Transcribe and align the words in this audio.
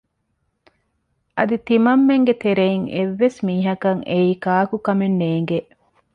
އަދި 1.37 1.57
ތިމަންމެންގެ 1.67 2.33
ތެރެއިން 2.43 2.87
އެއްވެސް 2.93 3.39
މީހަކަށް 3.47 4.01
އެއީ 4.09 4.31
ކާކު 4.45 4.77
ކަމެއް 4.85 5.17
ނޭނގޭ 5.21 5.59